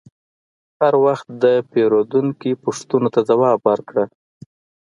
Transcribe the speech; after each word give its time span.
هر 0.79 0.93
وخت 1.05 1.27
د 1.43 1.45
پیرودونکي 1.71 2.51
پوښتنو 2.63 3.07
ته 3.15 3.21
ځواب 3.29 3.59
ورکړه. 3.69 4.05